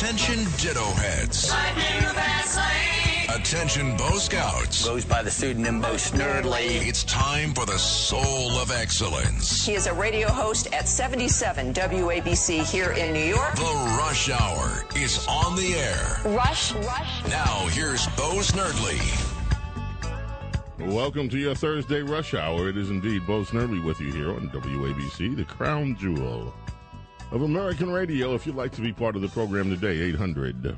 [0.00, 1.52] Attention ditto heads.
[3.34, 4.86] Attention Bo Scouts.
[4.86, 6.86] Goes by the pseudonym Bo Snerdley.
[6.86, 9.66] It's time for the soul of excellence.
[9.66, 13.56] He is a radio host at 77 WABC here in New York.
[13.56, 16.20] The Rush Hour is on the air.
[16.26, 17.24] Rush, rush.
[17.28, 19.02] Now here's Bo Snerdley.
[20.78, 22.68] Welcome to your Thursday Rush Hour.
[22.68, 26.54] It is indeed Bo Snerdley with you here on WABC, the crown jewel
[27.30, 28.34] of American radio.
[28.34, 30.76] If you'd like to be part of the program today, 800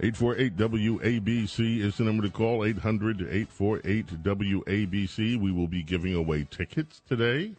[0.00, 5.40] 848 WABC is the number to call 800 848 WABC.
[5.40, 7.54] We will be giving away tickets today.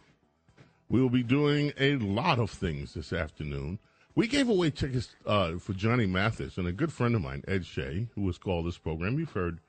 [0.89, 3.79] We will be doing a lot of things this afternoon.
[4.15, 7.65] We gave away tickets uh, for Johnny Mathis and a good friend of mine, Ed
[7.65, 9.17] Shea, who was called this program.
[9.17, 9.59] You've heard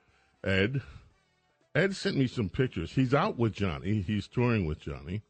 [0.43, 0.81] Ed.
[1.73, 2.91] Ed sent me some pictures.
[2.91, 4.01] He's out with Johnny.
[4.01, 5.21] He's touring with Johnny.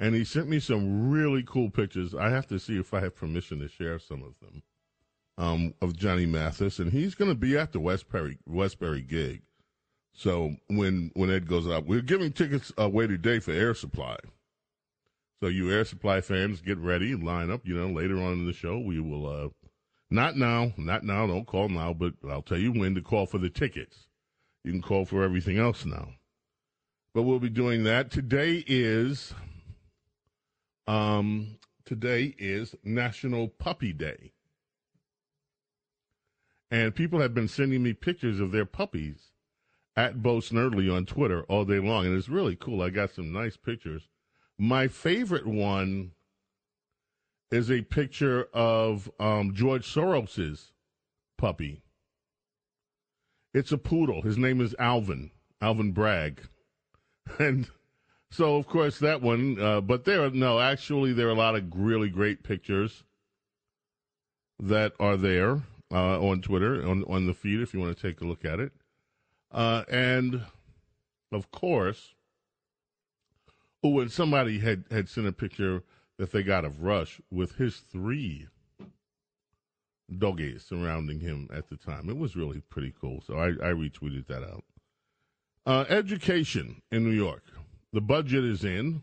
[0.00, 2.14] And he sent me some really cool pictures.
[2.14, 4.62] I have to see if I have permission to share some of them
[5.36, 9.42] um, of Johnny Mathis, and he's going to be at the Westbury Westbury gig.
[10.14, 14.16] So when when Ed goes up, we're giving tickets away today for Air Supply.
[15.42, 17.66] So you Air Supply fans, get ready, line up.
[17.66, 19.26] You know, later on in the show, we will.
[19.26, 19.48] Uh,
[20.10, 21.26] not now, not now.
[21.26, 24.08] Don't call now, but I'll tell you when to call for the tickets.
[24.64, 26.14] You can call for everything else now.
[27.14, 28.10] But we'll be doing that.
[28.10, 29.34] Today is
[30.86, 34.32] um today is National Puppy Day.
[36.70, 39.32] And people have been sending me pictures of their puppies
[39.96, 42.06] at Bo Snerdley on Twitter all day long.
[42.06, 42.80] And it's really cool.
[42.80, 44.08] I got some nice pictures.
[44.56, 46.12] My favorite one
[47.50, 50.72] is a picture of um, George Soros's
[51.36, 51.82] puppy.
[53.52, 54.22] It's a poodle.
[54.22, 56.42] His name is Alvin, Alvin Bragg.
[57.38, 57.68] And
[58.30, 61.56] so, of course, that one, uh, but there are, no, actually, there are a lot
[61.56, 63.02] of really great pictures
[64.60, 68.20] that are there uh, on Twitter, on, on the feed, if you want to take
[68.20, 68.72] a look at it.
[69.50, 70.42] Uh, and,
[71.32, 72.14] of course,
[73.82, 75.82] oh, and somebody had, had sent a picture
[76.18, 78.46] that they got of Rush with his three
[80.18, 82.08] doggies surrounding him at the time.
[82.08, 83.22] It was really pretty cool.
[83.26, 84.64] So I, I retweeted that out.
[85.66, 87.44] Uh, education in New York.
[87.92, 89.02] The budget is in.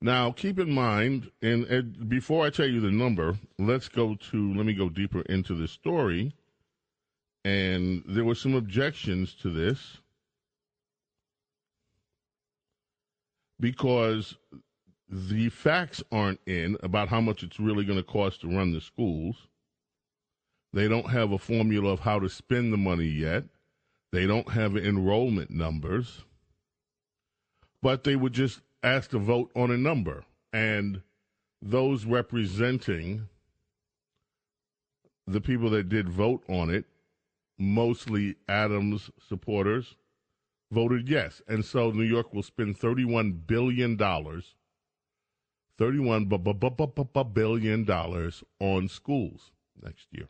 [0.00, 4.54] Now, keep in mind, and, and, before I tell you the number, let's go to,
[4.54, 6.34] let me go deeper into the story.
[7.44, 9.98] And there were some objections to this
[13.58, 14.36] because
[15.08, 18.80] the facts aren't in about how much it's really going to cost to run the
[18.80, 19.48] schools.
[20.72, 23.44] They don't have a formula of how to spend the money yet.
[24.12, 26.25] They don't have enrollment numbers.
[27.82, 31.02] But they would just ask to vote on a number, and
[31.62, 33.28] those representing
[35.26, 36.84] the people that did vote on it,
[37.58, 39.96] mostly Adams supporters,
[40.70, 41.42] voted yes.
[41.48, 44.34] And so New York will spend $31 billion, $31
[47.34, 47.90] billion
[48.60, 49.50] on schools
[49.82, 50.28] next year.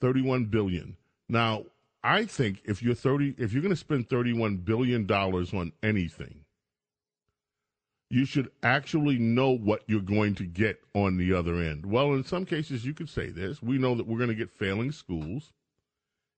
[0.00, 0.96] 31 billion.
[1.28, 1.64] Now,
[2.04, 6.41] I think if you're 30 if you're going to spend 31 billion dollars on anything,
[8.12, 11.86] you should actually know what you're going to get on the other end.
[11.86, 13.62] Well, in some cases, you could say this.
[13.62, 15.54] We know that we're going to get failing schools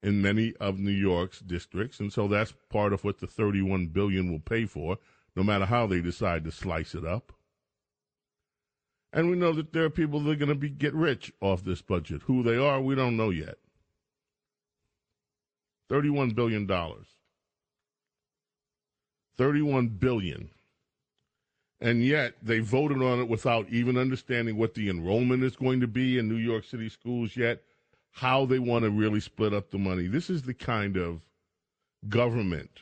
[0.00, 4.30] in many of New York's districts, and so that's part of what the 31 billion
[4.30, 4.98] will pay for,
[5.34, 7.32] no matter how they decide to slice it up.
[9.12, 11.64] And we know that there are people that are going to be get rich off
[11.64, 12.22] this budget.
[12.26, 13.58] Who they are, we don't know yet.
[15.90, 16.70] $31 billion.
[19.36, 20.50] 31 billion
[21.84, 25.86] and yet they voted on it without even understanding what the enrollment is going to
[25.86, 27.62] be in New York City schools yet,
[28.10, 30.06] how they want to really split up the money.
[30.06, 31.20] This is the kind of
[32.08, 32.80] government.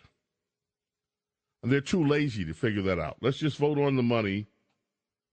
[1.62, 3.16] And they're too lazy to figure that out.
[3.20, 4.46] Let's just vote on the money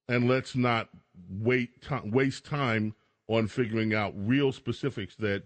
[0.08, 0.90] and let's not
[1.30, 1.70] wait
[2.06, 2.96] waste time
[3.28, 5.44] on figuring out real specifics that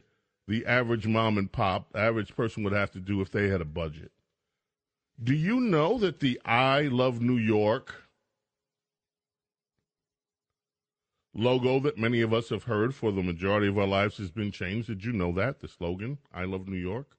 [0.48, 3.66] the average mom and pop, average person would have to do if they had a
[3.66, 4.14] budget.
[5.22, 8.03] Do you know that the I Love New York
[11.34, 14.52] logo that many of us have heard for the majority of our lives has been
[14.52, 14.88] changed.
[14.88, 15.60] Did you know that?
[15.60, 17.18] The slogan, I love New York?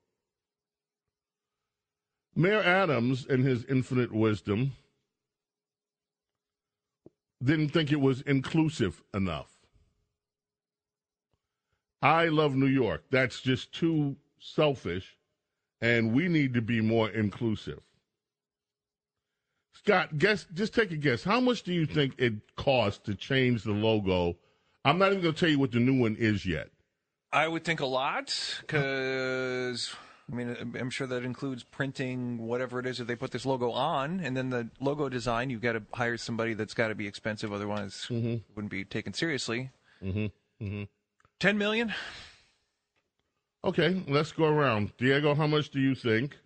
[2.36, 4.72] Mayor Adams, in his infinite wisdom,
[7.42, 9.50] didn't think it was inclusive enough.
[12.02, 13.04] I love New York.
[13.10, 15.16] That's just too selfish,
[15.80, 17.80] and we need to be more inclusive.
[19.74, 21.22] Scott, guess just take a guess.
[21.22, 24.36] How much do you think it costs to change the logo?
[24.84, 26.70] I'm not even going to tell you what the new one is yet.
[27.32, 29.94] I would think a lot because
[30.30, 33.72] I mean I'm sure that includes printing whatever it is that they put this logo
[33.72, 35.50] on, and then the logo design.
[35.50, 39.12] You've got to hire somebody that's got to be expensive, otherwise it wouldn't be taken
[39.12, 39.70] seriously.
[40.02, 40.84] Mm-hmm.
[41.40, 41.92] Ten million.
[43.64, 44.92] Okay, let's go around.
[44.98, 46.38] Diego, how much do you think?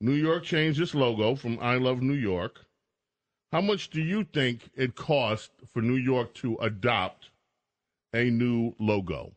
[0.00, 2.64] New York changed its logo from I Love New York.
[3.52, 7.30] How much do you think it cost for New York to adopt
[8.12, 9.32] a new logo?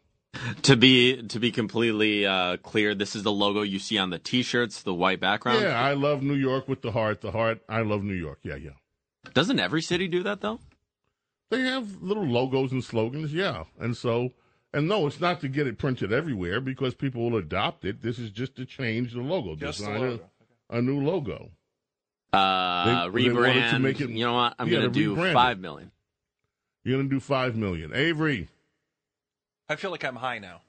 [0.63, 4.17] To be to be completely uh, clear, this is the logo you see on the
[4.17, 5.61] T-shirts, the white background.
[5.61, 7.21] Yeah, I love New York with the heart.
[7.21, 8.39] The heart, I love New York.
[8.41, 8.71] Yeah, yeah.
[9.33, 10.59] Doesn't every city do that though?
[11.51, 13.65] They have little logos and slogans, yeah.
[13.79, 14.31] And so,
[14.73, 18.01] and no, it's not to get it printed everywhere because people will adopt it.
[18.01, 20.29] This is just to change the logo, Just the design logo.
[20.69, 21.51] A, a new logo.
[22.31, 24.55] Uh, They- they wanted to make it- you know what?
[24.57, 25.33] I'm Yeah, gonna do rebrand it.
[25.33, 25.91] five million.
[26.83, 27.93] You're going to do five million.
[27.93, 28.49] Avery,
[29.69, 30.61] I feel like I'm high now.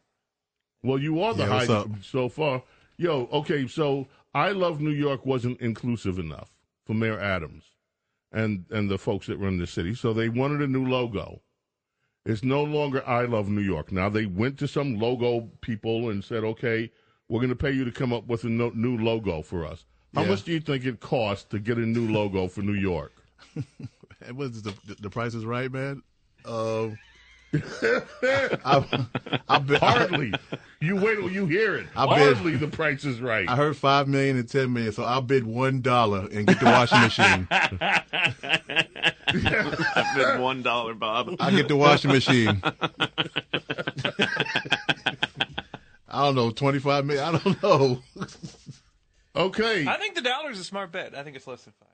[0.83, 1.89] well, you are the Yeah, high up?
[2.03, 2.63] so far.
[2.97, 6.53] Yo, okay, so I love New York wasn't inclusive enough
[6.85, 7.65] for Mayor Adams
[8.31, 11.41] and and the folks that run the city, so they wanted a new logo.
[12.27, 13.91] It's no longer I love New York.
[13.91, 16.93] Now they went to some logo people and said, "Okay,
[17.29, 19.85] we're going to pay you to come up with a no, new logo for us."
[20.15, 20.29] How Yeah.
[20.31, 23.13] much do you think it costs to get a new logo for New York?
[24.27, 26.03] It was the, the price is right, man.
[26.47, 26.99] Um,
[27.53, 29.07] I,
[29.49, 30.33] I, bet, Hardly.
[30.81, 31.87] you wait till you hear it.
[31.95, 33.47] I bet- Hardly the price is right.
[33.49, 36.65] I heard five million and ten million, so I'll bid one dollar and get the
[36.67, 37.47] washing machine.
[39.27, 41.37] I bid one dollar, Bob.
[41.39, 42.63] I get the washing machine.
[46.15, 47.35] I don't know, twenty five million.
[47.35, 48.03] I don't know.
[49.37, 49.87] okay.
[49.87, 51.15] I think the dollar is a smart bet.
[51.15, 51.89] I think it's less than five.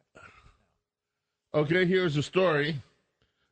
[1.53, 2.77] Okay, here's the story.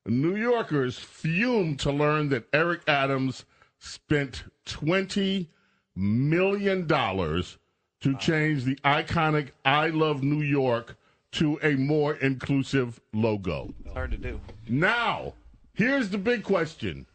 [0.07, 3.45] New Yorkers fumed to learn that Eric Adams
[3.79, 5.49] spent $20
[5.97, 10.97] million to change the iconic I Love New York
[11.33, 13.75] to a more inclusive logo.
[13.85, 14.41] It's hard to do.
[14.69, 15.35] Now,
[15.75, 17.07] here's the big question.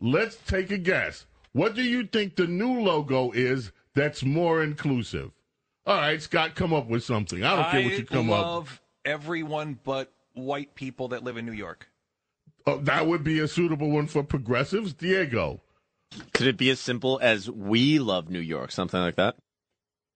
[0.00, 1.24] Let's take a guess.
[1.56, 5.30] What do you think the new logo is that's more inclusive?
[5.86, 7.42] All right, Scott, come up with something.
[7.42, 11.38] I don't care what you come up I love everyone but white people that live
[11.38, 11.88] in New York.
[12.66, 14.92] Oh, that would be a suitable one for progressives.
[14.92, 15.62] Diego.
[16.34, 18.70] Could it be as simple as "We love New York"?
[18.70, 19.36] Something like that.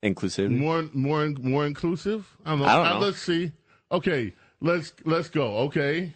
[0.02, 0.50] Inclusive.
[0.50, 2.36] More more more inclusive?
[2.44, 2.64] I don't know.
[2.66, 2.98] I don't Uh, know.
[3.06, 3.52] let's see.
[3.90, 5.56] Okay, let's let's go.
[5.68, 6.12] Okay.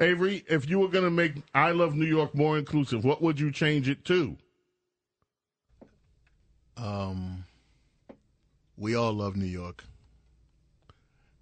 [0.00, 3.38] Avery, if you were going to make I Love New York more inclusive, what would
[3.38, 4.36] you change it to?
[6.76, 7.44] Um,
[8.76, 9.84] we all love New York.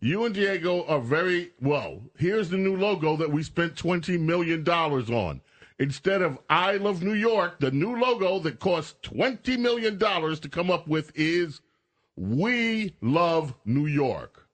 [0.00, 2.00] You and Diego are very well.
[2.16, 5.40] Here's the new logo that we spent $20 million on.
[5.78, 10.70] Instead of I Love New York, the new logo that cost $20 million to come
[10.70, 11.60] up with is
[12.16, 14.46] We Love New York.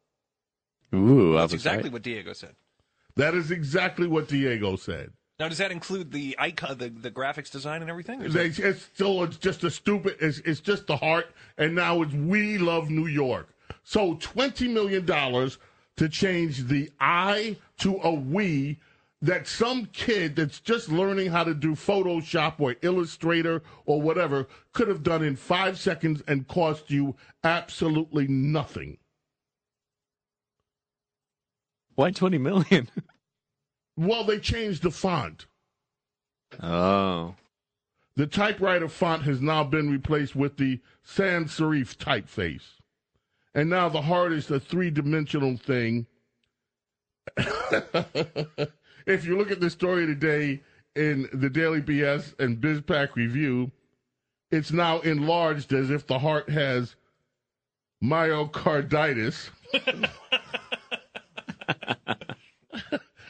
[0.94, 1.92] Ooh, That's exactly right.
[1.94, 2.54] what Diego said.
[3.16, 5.12] That is exactly what Diego said.
[5.38, 8.20] Now, does that include the icon, uh, the, the graphics design and everything?
[8.20, 10.16] They, that- it's still it's just a stupid.
[10.20, 11.26] It's, it's just the heart,
[11.58, 13.48] and now it's we love New York.
[13.82, 15.58] So twenty million dollars
[15.96, 18.78] to change the I to a we.
[19.22, 24.88] That some kid that's just learning how to do Photoshop or Illustrator or whatever could
[24.88, 28.98] have done in five seconds and cost you absolutely nothing.
[31.96, 32.88] Why twenty million?
[33.98, 35.46] Well, they changed the font.
[36.62, 37.34] oh,
[38.14, 42.74] The typewriter font has now been replaced with the sans serif typeface.
[43.54, 46.06] And now the heart is a three dimensional thing.
[47.38, 50.60] if you look at the story today
[50.94, 53.70] in the Daily BS and BizPac Review,
[54.50, 56.96] it's now enlarged as if the heart has
[58.04, 59.48] myocarditis.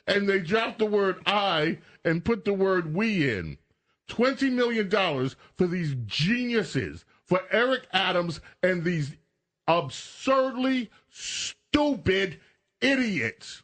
[0.06, 3.58] and they dropped the word I and put the word we in.
[4.08, 4.88] $20 million
[5.56, 9.16] for these geniuses, for Eric Adams and these
[9.66, 12.38] absurdly stupid
[12.80, 13.62] idiots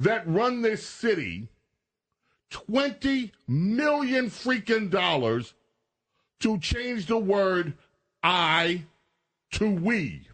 [0.00, 1.48] that run this city.
[2.50, 5.54] 20 million freaking dollars
[6.40, 7.74] to change the word
[8.22, 8.84] I
[9.52, 10.25] to we.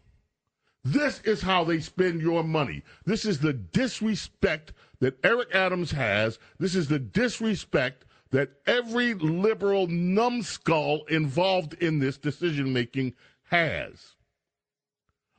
[0.85, 2.83] This is how they spend your money.
[3.05, 6.41] This is the disrespect that Eric Adams has.
[6.59, 14.17] This is the disrespect that every liberal numbskull involved in this decision making has.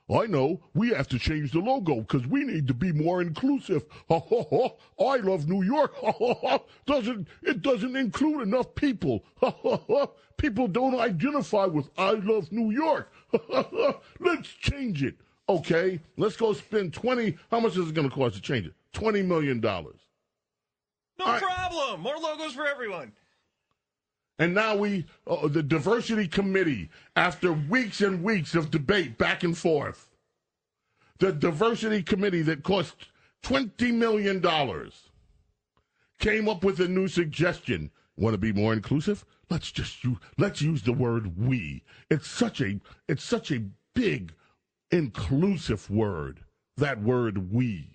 [0.10, 3.84] I know we have to change the logo because we need to be more inclusive.
[4.10, 5.96] I love New York.
[6.86, 9.26] doesn't it doesn't include enough people.
[10.38, 13.12] people don't identify with I love New York.
[14.20, 15.16] Let's change it.
[15.50, 17.38] Okay, let's go spend twenty.
[17.52, 18.74] How much is it going to cost to change it?
[18.94, 20.00] Twenty million dollars.
[21.20, 22.02] No problem.
[22.02, 23.12] More logos for everyone.
[24.40, 29.56] And now we, uh, the diversity committee, after weeks and weeks of debate back and
[29.56, 30.10] forth,
[31.20, 32.96] the diversity committee that cost
[33.44, 34.42] $20 million
[36.20, 37.92] came up with a new suggestion.
[38.18, 39.24] Want to be more inclusive?
[39.50, 41.84] Let's just use, let's use the word we.
[42.10, 44.34] It's such a, it's such a big,
[44.94, 46.42] inclusive word.
[46.78, 47.90] That word we.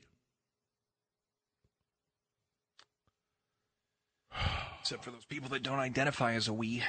[4.81, 6.83] Except for those people that don't identify as a we.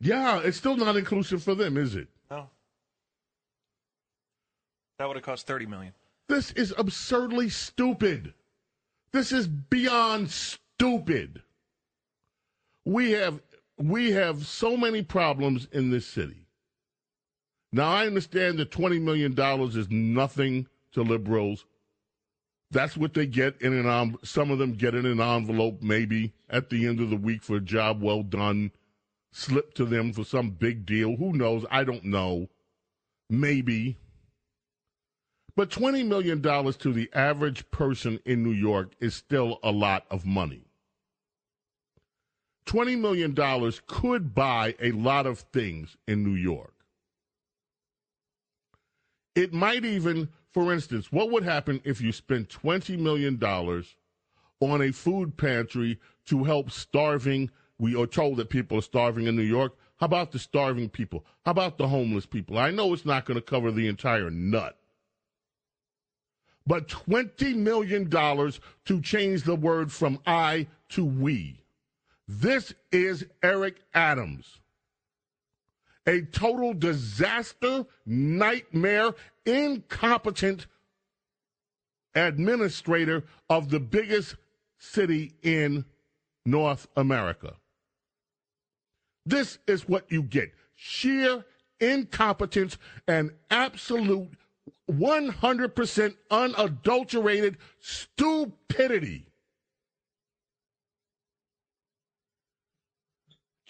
[0.00, 2.08] Yeah, it's still not inclusive for them, is it?
[2.30, 2.48] Oh.
[4.98, 5.92] That would have cost thirty million.
[6.28, 8.32] This is absurdly stupid.
[9.12, 11.42] This is beyond stupid.
[12.84, 13.40] We have
[13.76, 16.43] we have so many problems in this city.
[17.74, 21.64] Now I understand that twenty million dollars is nothing to liberals.
[22.70, 26.70] That's what they get in an some of them get in an envelope maybe at
[26.70, 28.70] the end of the week for a job well done,
[29.32, 31.16] slip to them for some big deal.
[31.16, 31.66] Who knows?
[31.68, 32.48] I don't know.
[33.28, 33.98] Maybe.
[35.56, 40.24] But $20 million to the average person in New York is still a lot of
[40.24, 40.66] money.
[42.66, 43.34] $20 million
[43.88, 46.73] could buy a lot of things in New York.
[49.34, 53.42] It might even, for instance, what would happen if you spent $20 million
[54.60, 57.50] on a food pantry to help starving?
[57.78, 59.76] We are told that people are starving in New York.
[59.96, 61.24] How about the starving people?
[61.44, 62.58] How about the homeless people?
[62.58, 64.78] I know it's not going to cover the entire nut
[66.66, 71.60] but $20 million to change the word from I to we.
[72.26, 74.60] This is Eric Adams.
[76.06, 79.14] A total disaster, nightmare,
[79.46, 80.66] incompetent
[82.14, 84.36] administrator of the biggest
[84.78, 85.84] city in
[86.44, 87.54] North America.
[89.26, 91.44] This is what you get sheer
[91.80, 92.76] incompetence
[93.08, 94.30] and absolute
[94.90, 99.26] 100% unadulterated stupidity.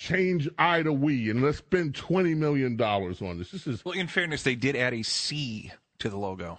[0.09, 3.51] Change I to we and let's spend $20 million on this.
[3.53, 6.59] This is Well, in fairness, they did add a C to the logo.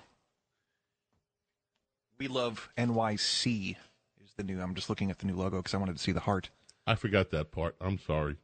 [2.17, 3.75] We love NYC
[4.23, 4.59] is the new.
[4.59, 6.49] I'm just looking at the new logo because I wanted to see the heart.
[6.87, 7.75] I forgot that part.
[7.79, 8.37] I'm sorry.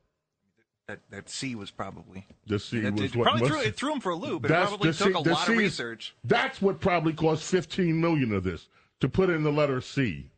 [0.88, 2.27] That that C was probably.
[2.46, 4.46] The C It, was it what probably must- threw, it threw him for a loop.
[4.46, 6.13] It probably took C- a lot C of is- research.
[6.24, 8.67] That's what probably cost 15 million of this
[9.00, 10.29] to put in the letter C.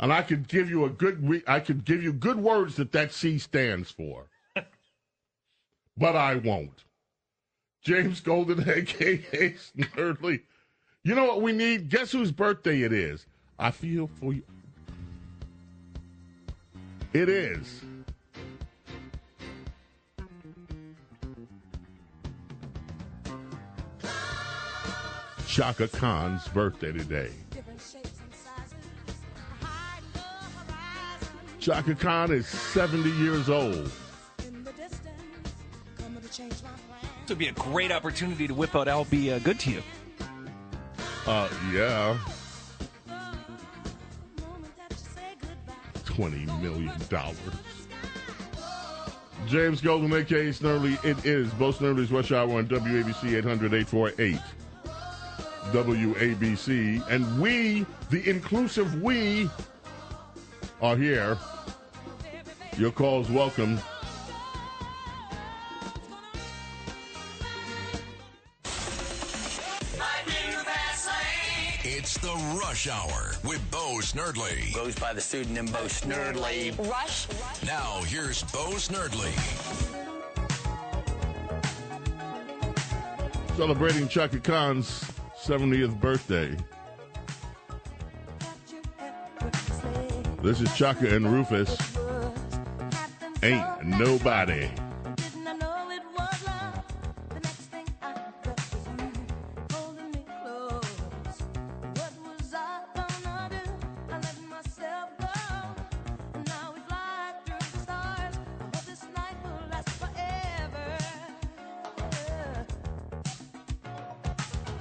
[0.00, 2.90] And I could give you a good re- I could give you good words that
[2.92, 4.30] that C stands for.
[5.96, 6.84] but I won't.
[7.82, 10.40] James Golden, aka Snerdley.
[11.04, 11.90] You know what we need?
[11.90, 13.26] Guess whose birthday it is?
[13.58, 14.42] I feel for you.
[17.12, 17.82] It is.
[25.46, 27.32] Chaka Khan's birthday today.
[31.60, 33.90] Chaka Khan is 70 years old.
[34.38, 34.48] This
[37.28, 39.82] would be a great opportunity to whip out "I'll Be uh, Good to You."
[41.26, 42.18] Uh, yeah.
[46.04, 46.92] $20 million.
[49.46, 51.02] James Golden, aka Snerdley.
[51.04, 54.38] It is Bo Snerdley's Rush Hour on WABC 800 848
[55.72, 57.08] WABC.
[57.08, 59.48] And we, the inclusive we,
[60.82, 61.36] are here.
[62.76, 63.78] Your calls welcome.
[71.82, 74.74] It's the Rush Hour with Bo Snerdley.
[74.74, 76.76] Goes by the pseudonym Bo Snerdley.
[76.90, 77.28] Rush.
[77.66, 79.30] Now, here's Bo Snerdley.
[83.56, 85.04] Celebrating Chaka Khan's
[85.44, 86.56] 70th birthday.
[90.42, 91.76] This is Chaka and Rufus.
[93.42, 94.70] Ain't nobody.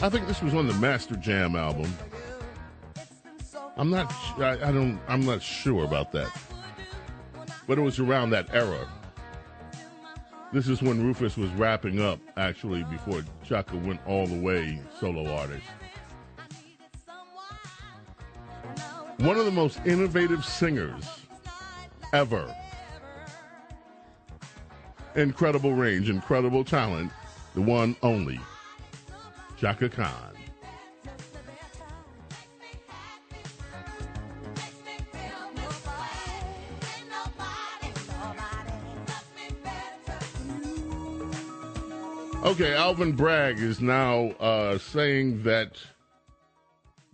[0.01, 1.93] I think this was on the Masterjam album.
[3.79, 4.13] I'm not.
[4.37, 4.99] I, I don't.
[5.07, 6.29] I'm not sure about that.
[7.65, 8.85] But it was around that era.
[10.51, 15.33] This is when Rufus was wrapping up, actually, before Chaka went all the way solo
[15.33, 15.63] artist.
[19.19, 21.21] One of the most innovative singers
[22.13, 22.53] ever.
[25.15, 27.13] Incredible range, incredible talent.
[27.55, 28.41] The one only,
[29.57, 30.38] Chaka Khan.
[42.41, 45.73] Okay, Alvin Bragg is now uh, saying that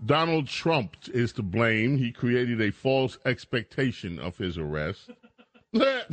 [0.05, 1.97] Donald Trump is to blame.
[1.97, 5.09] He created a false expectation of his arrest.
[5.73, 6.03] yeah,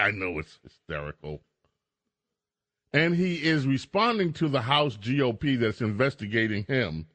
[0.00, 1.40] I know it's hysterical.
[2.92, 7.06] And he is responding to the House GOP that's investigating him,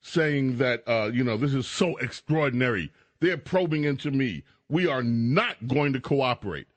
[0.00, 2.90] saying that, uh, you know, this is so extraordinary.
[3.20, 4.44] They're probing into me.
[4.70, 6.68] We are not going to cooperate.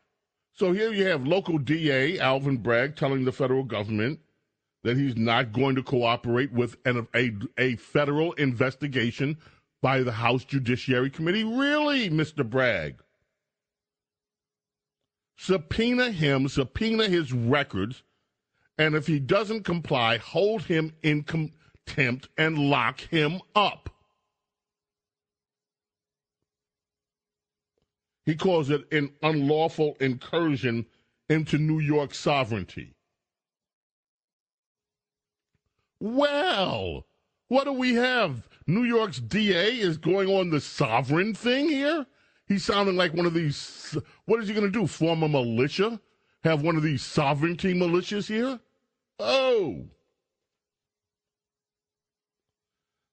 [0.58, 4.20] So here you have local DA Alvin Bragg telling the federal government
[4.84, 9.38] that he's not going to cooperate with an, a, a federal investigation
[9.84, 11.44] by the House Judiciary Committee.
[11.44, 12.48] Really, Mr.
[12.48, 13.04] Bragg?
[15.36, 18.02] Subpoena him, subpoena his records,
[18.80, 23.92] and if he doesn't comply, hold him in contempt and lock him up.
[28.28, 30.86] He calls it an unlawful incursion
[31.30, 32.94] into New York sovereignty.
[36.02, 37.06] Well,
[37.48, 38.50] what do we have?
[38.68, 42.06] New York's DA is going on the sovereign thing here?
[42.48, 43.98] He's sounding like one of these.
[44.26, 44.88] What is he going to do?
[44.88, 45.98] Form a militia?
[46.44, 48.60] Have one of these sovereignty militias here?
[49.20, 49.86] Oh.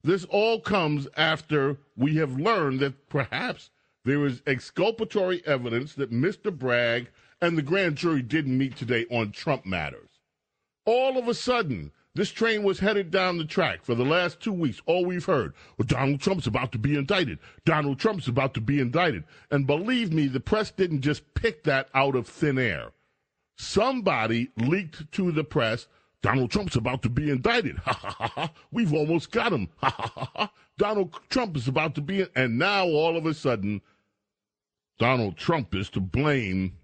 [0.03, 3.70] This all comes after we have learned that perhaps
[4.05, 6.57] there is exculpatory evidence that Mr.
[6.57, 7.09] Bragg
[7.40, 10.21] and the grand jury didn't meet today on Trump matters.
[10.85, 14.53] All of a sudden, this train was headed down the track for the last two
[14.53, 14.81] weeks.
[14.87, 17.38] All we've heard, well, Donald Trump's about to be indicted.
[17.64, 19.25] Donald Trump's about to be indicted.
[19.51, 22.93] And believe me, the press didn't just pick that out of thin air.
[23.57, 25.88] Somebody leaked to the press,
[26.23, 27.79] Donald Trump's about to be indicted.
[27.79, 28.53] Ha ha ha ha.
[28.71, 29.69] We've almost got him.
[29.79, 30.53] Ha ha ha ha.
[30.79, 33.81] Donald Trump is about to be, and now all of a sudden,
[34.98, 36.76] Donald Trump is to blame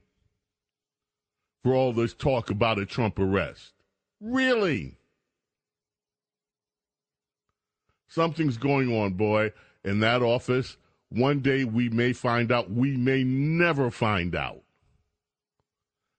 [1.63, 3.73] for all this talk about a Trump arrest.
[4.21, 4.97] Really?
[8.09, 9.53] Something's going on, boy,
[9.85, 10.77] in that office.
[11.11, 14.63] One day we may find out, we may never find out.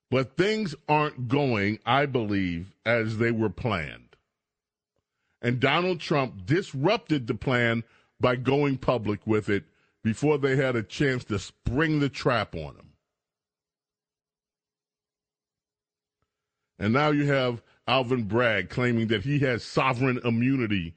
[0.10, 4.16] But things aren't going, I believe, as they were planned.
[5.42, 7.84] And Donald Trump disrupted the plan
[8.20, 9.64] by going public with it
[10.04, 12.94] before they had a chance to spring the trap on him.
[16.80, 20.96] And now you have Alvin Bragg claiming that he has sovereign immunity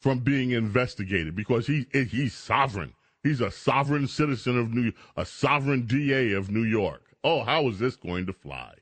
[0.00, 2.94] from being investigated because he he's sovereign.
[3.22, 7.02] He's a sovereign citizen of New a sovereign DA of New York.
[7.22, 8.74] Oh, how is this going to fly?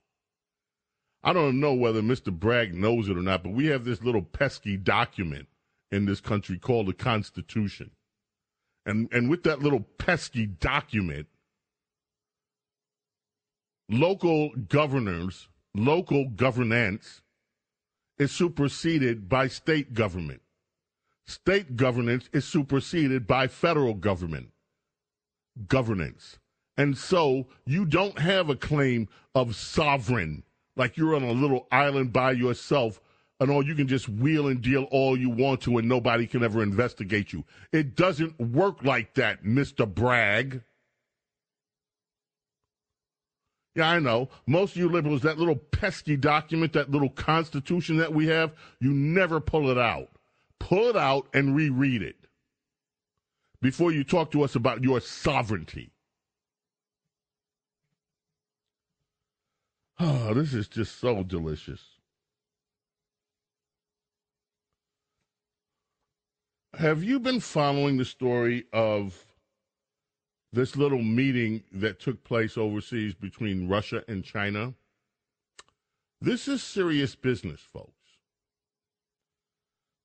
[1.25, 2.33] I don't know whether Mr.
[2.33, 5.49] Bragg knows it or not, but we have this little pesky document
[5.91, 7.91] in this country called the Constitution.
[8.87, 11.27] And, and with that little pesky document,
[13.91, 17.21] local governors, local governance
[18.17, 20.41] is superseded by state government.
[21.27, 24.51] State governance is superseded by federal government
[25.67, 26.39] governance.
[26.77, 30.45] And so you don't have a claim of sovereign,
[30.77, 33.01] like you're on a little island by yourself
[33.39, 36.43] and all you can just wheel and deal all you want to and nobody can
[36.43, 37.45] ever investigate you.
[37.73, 39.93] It doesn't work like that, Mr.
[39.93, 40.63] Bragg.
[43.75, 44.31] Yeah, I know.
[44.47, 48.91] Most of you liberals, that little pesky document, that little constitution that we have, you
[48.91, 50.09] never pull it out.
[50.59, 52.17] Pull it out and reread it
[53.61, 55.91] before you talk to us about your sovereignty.
[59.99, 61.96] Oh, this is just so delicious.
[66.79, 69.25] Have you been following the story of
[70.53, 74.75] this little meeting that took place overseas between Russia and China?
[76.21, 77.93] This is serious business, folks.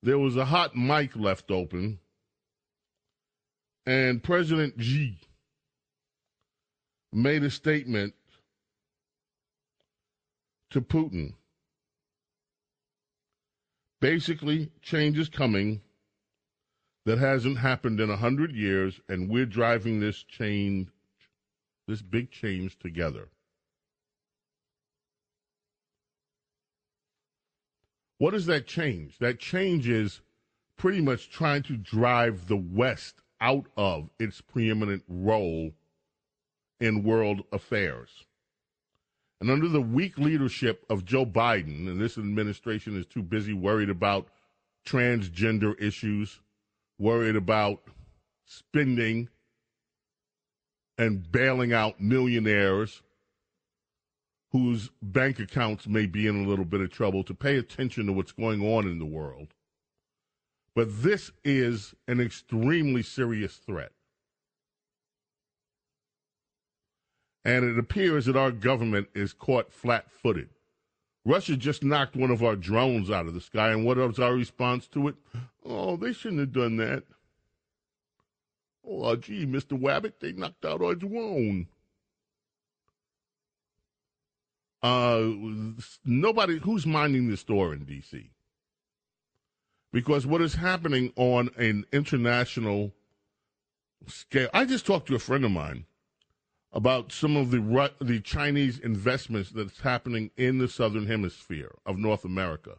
[0.02, 2.00] There was a hot mic left open,
[3.86, 5.20] and President Xi
[7.12, 8.14] made a statement
[10.70, 11.34] to Putin.
[14.00, 15.82] Basically, change is coming
[17.06, 20.88] that hasn't happened in a hundred years, and we're driving this change,
[21.88, 23.30] this big change together.
[28.18, 29.18] What is that change?
[29.18, 30.22] That change is
[30.78, 35.72] pretty much trying to drive the West out of its preeminent role
[36.80, 38.26] in world affairs.
[39.40, 43.90] And under the weak leadership of Joe Biden, and this administration is too busy worried
[43.90, 44.28] about
[44.86, 46.40] transgender issues,
[47.02, 47.82] worried about
[48.46, 49.28] spending
[50.98, 53.02] and bailing out millionaires
[54.52, 58.14] whose bank accounts may be in a little bit of trouble to pay attention to
[58.14, 59.48] what's going on in the world.
[60.76, 63.92] But this is an extremely serious threat.
[67.44, 70.50] and it appears that our government is caught flat footed.
[71.24, 74.34] Russia just knocked one of our drones out of the sky, and what was our
[74.34, 75.16] response to it?
[75.64, 77.04] Oh, they shouldn't have done that.
[78.88, 79.80] Oh, gee, Mr.
[79.80, 81.68] Wabbit, they knocked out our drone.
[84.82, 85.30] Uh,
[86.04, 88.32] nobody, who's minding the store in D.C.?
[89.94, 92.92] Because what is happening on an international
[94.08, 95.86] scale, I just talked to a friend of mine
[96.74, 102.24] about some of the the Chinese investments that's happening in the southern hemisphere of North
[102.24, 102.78] America,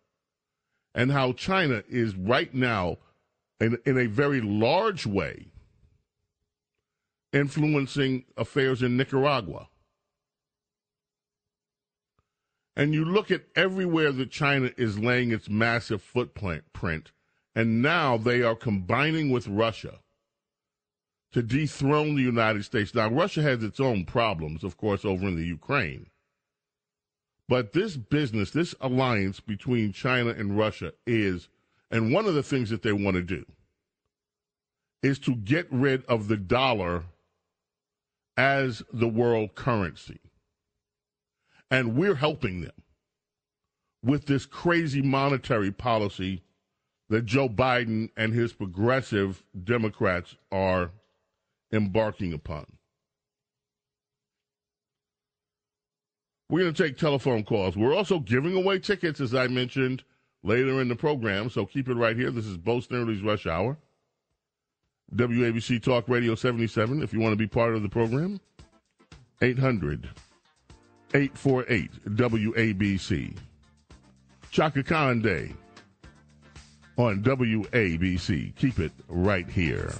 [0.95, 2.99] and how China is right now,
[3.61, 5.49] in in a very large way,
[7.33, 9.69] influencing affairs in Nicaragua.
[12.75, 17.13] And you look at everywhere that China is laying its massive footprint,
[17.55, 19.99] and now they are combining with Russia
[21.33, 22.95] to dethrone the United States.
[22.95, 26.07] Now, Russia has its own problems, of course, over in the Ukraine.
[27.49, 31.49] But this business, this alliance between China and Russia is,
[31.91, 33.45] and one of the things that they want to do
[35.03, 37.05] is to get rid of the dollar
[38.37, 40.21] as the world currency.
[41.71, 42.73] And we're helping them
[44.03, 46.43] with this crazy monetary policy
[47.09, 50.91] that Joe Biden and his progressive Democrats are
[51.73, 52.67] embarking upon.
[56.49, 57.77] We're going to take telephone calls.
[57.77, 60.05] We're also giving away tickets, as I mentioned
[60.43, 62.31] later in the program, so keep it right here.
[62.31, 63.79] This is Bo Snerdley's Rush Hour.
[65.15, 68.41] WABC Talk Radio 77, if you want to be part of the program.
[69.41, 70.09] 800
[71.15, 73.37] 848 WABC.
[74.51, 75.53] Chaka Khan Day
[76.97, 78.55] on WABC.
[78.57, 79.93] Keep it right here.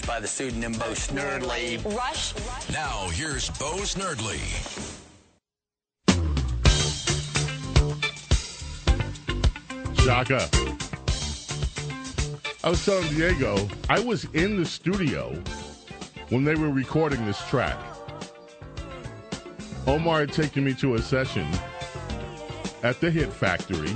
[0.00, 1.84] Goes by the pseudonym Bo Snerdley.
[1.96, 2.34] Rush.
[2.72, 4.40] Now, here's Bo Snerdley.
[10.04, 10.48] Chaka.
[12.62, 15.34] I was telling Diego, I was in the studio
[16.28, 17.78] when they were recording this track.
[19.86, 21.46] Omar had taken me to a session
[22.82, 23.94] at the Hit Factory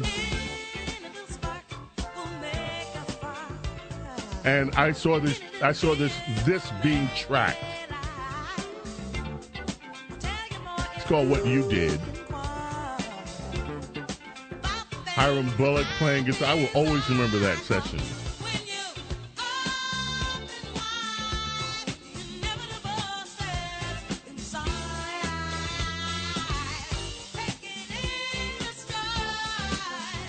[4.44, 5.40] and I saw this.
[5.62, 6.14] I saw this.
[6.44, 7.64] This being tracked.
[10.96, 12.00] It's called "What You Did."
[15.06, 16.48] Hiram Bullock playing guitar.
[16.48, 18.00] I will always remember that session.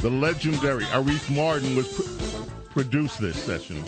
[0.02, 3.84] The legendary Arif Mardin was pr- produced this session.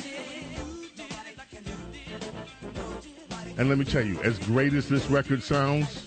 [3.58, 6.06] And let me tell you, as great as this record sounds,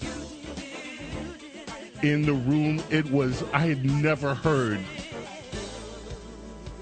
[2.02, 4.80] in the room, it was, I had never heard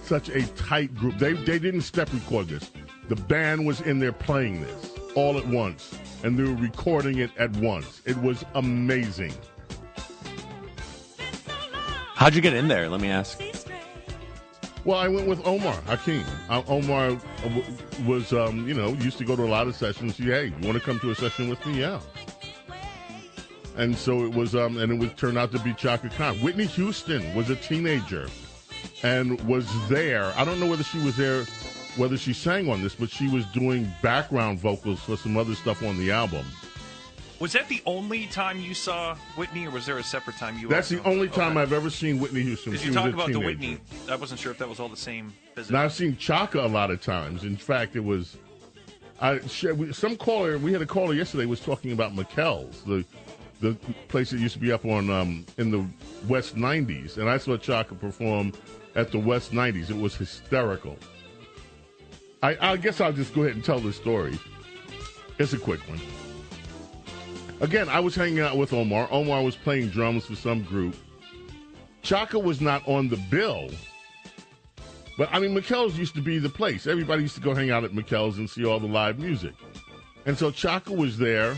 [0.02, 1.18] such a tight group.
[1.18, 2.70] They they didn't step record this.
[3.09, 7.31] The band was in there playing this all at once, and they were recording it
[7.38, 8.00] at once.
[8.07, 9.35] It was amazing.
[12.14, 12.88] How'd you get in there?
[12.88, 13.40] Let me ask.
[14.88, 16.24] Well, I went with Omar Hakim.
[16.48, 17.18] Uh, Omar uh,
[18.07, 20.16] was, um, you know, used to go to a lot of sessions.
[20.16, 21.81] Hey, you want to come to a session with me?
[21.81, 22.01] Yeah.
[23.77, 26.37] And so it was, um, and it would turn out to be Chaka Khan.
[26.37, 28.31] Whitney Houston was a teenager
[29.03, 30.33] and was there.
[30.37, 31.44] I don't know whether she was there,
[31.98, 35.83] whether she sang on this, but she was doing background vocals for some other stuff
[35.83, 36.46] on the album.
[37.40, 40.68] Was that the only time you saw Whitney, or was there a separate time you?
[40.68, 41.61] That's the only time Okay.
[41.61, 42.72] I've ever seen Whitney Houston.
[42.72, 43.38] Because you talk about the.
[43.38, 43.79] Whitney,
[44.11, 45.72] I wasn't sure if that was all the same visit.
[45.72, 47.44] Now I've seen Chaka a lot of times.
[47.44, 48.37] In fact, it was
[49.20, 50.59] I some caller.
[50.59, 53.05] We had a caller yesterday was talking about Mikell's, the
[53.61, 53.74] the
[54.09, 55.85] place that used to be up on um, in the
[56.29, 58.53] West '90s, and I saw Chaka perform
[58.94, 59.90] at the West '90s.
[59.90, 60.96] It was hysterical.
[62.42, 64.38] I, I guess I'll just go ahead and tell the story.
[65.38, 66.01] It's a quick one.
[67.61, 69.09] Again, I was hanging out with Omar.
[69.11, 70.94] Omar was playing drums for some group.
[72.03, 73.71] Chaka was not on the bill.
[75.16, 76.87] But I mean, Mikell's used to be the place.
[76.87, 79.55] Everybody used to go hang out at Mikell's and see all the live music.
[80.25, 81.57] And so Chaka was there.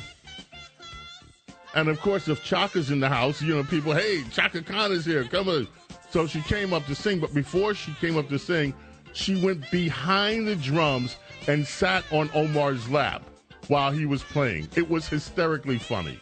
[1.75, 5.05] And of course, if Chaka's in the house, you know, people, hey, Chaka Khan is
[5.05, 5.25] here.
[5.25, 5.69] Come on.
[6.09, 7.21] So she came up to sing.
[7.21, 8.73] But before she came up to sing,
[9.13, 13.23] she went behind the drums and sat on Omar's lap
[13.71, 14.69] while he was playing.
[14.75, 16.19] It was hysterically funny.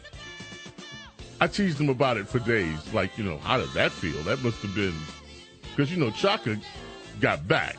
[1.41, 2.93] I teased him about it for days.
[2.93, 4.23] Like, you know, how did that feel?
[4.25, 4.95] That must have been.
[5.63, 6.59] Because, you know, Chaka
[7.21, 7.77] got back.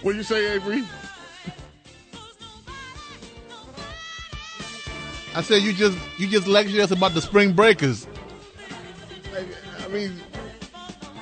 [0.00, 0.84] What you say, Avery?
[5.34, 8.06] I said you just you just lectured us about the spring breakers.
[9.34, 9.44] I,
[9.84, 10.18] I mean,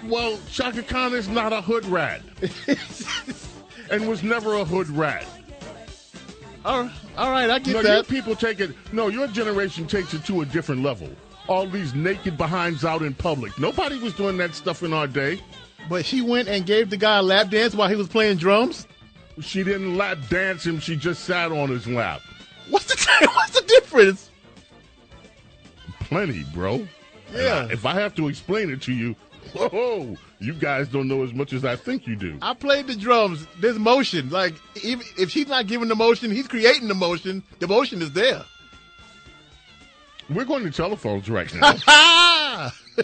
[0.04, 2.22] well, Chaka Khan is not a hood rat,
[3.90, 5.26] and was never a hood rat.
[6.64, 8.08] All right, all right I get No, your that.
[8.08, 8.70] people take it.
[8.92, 11.08] No, your generation takes it to a different level.
[11.48, 13.56] All these naked behinds out in public.
[13.58, 15.40] Nobody was doing that stuff in our day.
[15.88, 18.88] But she went and gave the guy a lap dance while he was playing drums.
[19.40, 20.80] She didn't lap dance him.
[20.80, 22.20] She just sat on his lap.
[22.68, 24.30] What's the what's the difference?
[26.00, 26.86] Plenty, bro.
[27.32, 27.66] Yeah.
[27.68, 29.14] I- if I have to explain it to you,
[29.54, 32.38] whoa, you guys don't know as much as I think you do.
[32.42, 33.46] I played the drums.
[33.60, 34.30] There's motion.
[34.30, 37.42] Like even if she's not giving the motion, he's creating the motion.
[37.58, 38.44] The motion is there.
[40.28, 42.70] We're going to telephones right now.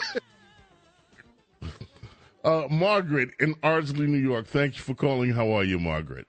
[2.45, 4.47] Uh, Margaret in Ardsley, New York.
[4.49, 5.31] Thank you for calling.
[5.31, 6.27] How are you, Margaret?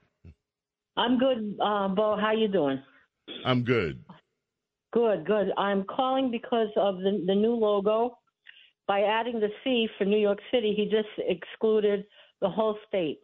[0.96, 2.16] I'm good, uh, Bo.
[2.16, 2.80] How you doing?
[3.44, 3.98] I'm good.
[4.92, 5.50] Good, good.
[5.58, 8.16] I'm calling because of the the new logo.
[8.86, 12.04] By adding the C for New York City, he just excluded
[12.40, 13.20] the whole state.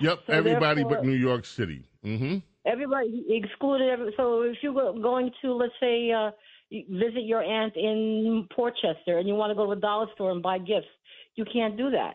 [0.00, 1.84] Yep, So everybody but New York City.
[2.04, 2.38] Mm-hmm.
[2.66, 3.90] Everybody excluded.
[3.90, 6.30] Every, so if you were going to, let's say, uh,
[6.70, 10.42] visit your aunt in Portchester, and you want to go to a dollar store and
[10.42, 10.86] buy gifts,
[11.34, 12.14] you can't do that.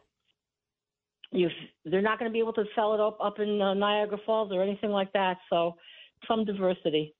[1.31, 1.49] You,
[1.83, 4.51] they're not going to be able to sell it up up in uh, Niagara Falls
[4.51, 5.37] or anything like that.
[5.49, 5.75] So,
[6.27, 7.13] some diversity.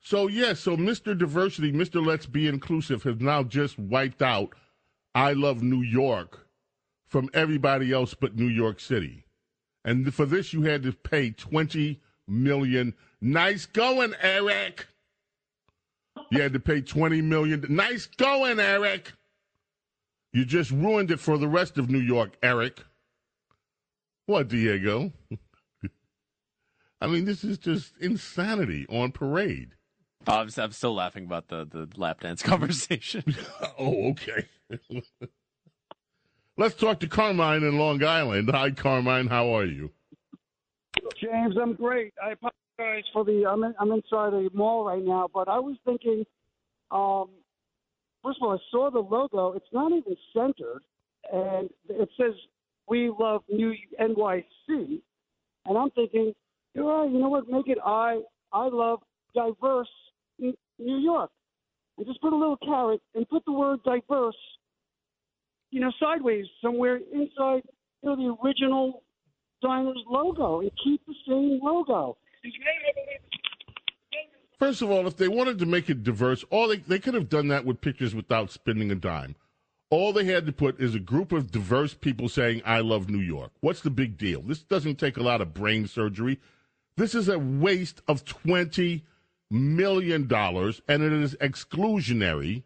[0.00, 1.16] So yes, so Mr.
[1.16, 2.04] Diversity, Mr.
[2.04, 4.54] Let's Be Inclusive has now just wiped out
[5.14, 6.46] I Love New York
[7.06, 9.26] from everybody else but New York City.
[9.84, 12.94] And for this you had to pay 20 million.
[13.20, 14.86] Nice going, Eric.
[16.30, 17.64] You had to pay 20 million.
[17.68, 19.12] Nice going, Eric.
[20.32, 22.82] You just ruined it for the rest of New York, Eric.
[24.26, 25.12] What, Diego?
[27.00, 29.74] I mean, this is just insanity on parade.
[30.26, 33.24] Oh, I'm, I'm still laughing about the, the lap dance conversation.
[33.80, 34.48] Oh, okay.
[36.56, 38.50] Let's talk to Carmine in Long Island.
[38.50, 39.28] Hi, Carmine.
[39.28, 39.92] How are you?
[41.22, 42.12] James, I'm great.
[42.20, 43.46] I apologize for the.
[43.48, 46.24] I'm in, I'm inside a mall right now, but I was thinking.
[46.90, 47.28] Um,
[48.24, 49.52] first of all, I saw the logo.
[49.52, 50.82] It's not even centered,
[51.32, 52.34] and it says
[52.88, 55.00] "We love New NYC,"
[55.66, 56.34] and I'm thinking,
[56.74, 57.48] You know what?
[57.48, 58.20] Make it I.
[58.52, 59.00] I love
[59.34, 59.88] diverse
[60.38, 61.30] New York,
[61.96, 64.36] and just put a little caret and put the word diverse.
[65.70, 67.62] You know, sideways somewhere inside.
[68.02, 69.02] You know, the original
[69.60, 72.16] Diners logo and keep the same logo.
[74.58, 77.28] First of all, if they wanted to make it diverse, all they, they could have
[77.28, 79.34] done that with pictures without spending a dime.
[79.90, 83.20] All they had to put is a group of diverse people saying, I love New
[83.20, 83.52] York.
[83.60, 84.42] What's the big deal?
[84.42, 86.38] This doesn't take a lot of brain surgery.
[86.98, 89.02] This is a waste of $20
[89.52, 92.64] million, and it is exclusionary.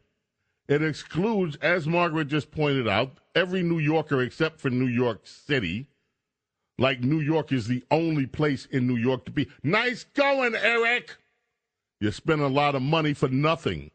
[0.68, 5.86] It excludes, as Margaret just pointed out, every New Yorker except for New York City.
[6.78, 9.48] Like New York is the only place in New York to be.
[9.62, 11.18] Nice going, Eric.
[12.00, 13.90] You spend a lot of money for nothing.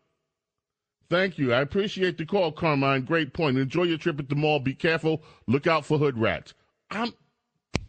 [1.09, 1.51] Thank you.
[1.51, 3.05] I appreciate the call, Carmine.
[3.05, 3.57] Great point.
[3.57, 4.59] Enjoy your trip at the mall.
[4.59, 5.23] Be careful.
[5.47, 6.53] Look out for hood rats.
[6.91, 7.11] I'm,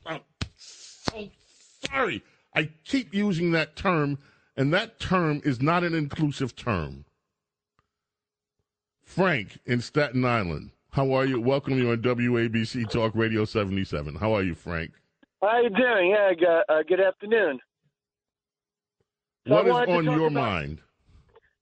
[0.06, 0.20] I'm
[0.56, 1.28] so
[1.84, 2.22] sorry.
[2.59, 4.18] I keep using that term,
[4.57, 7.05] and that term is not an inclusive term.
[9.05, 10.73] Frank in Staten Island.
[10.90, 11.40] How are you?
[11.40, 14.16] Welcome you on WABC Talk Radio 77.
[14.16, 14.90] How are you, Frank?
[15.40, 16.11] How are you doing?
[16.11, 17.61] Yeah, good, uh, good afternoon.
[19.47, 20.81] So what is on your about- mind?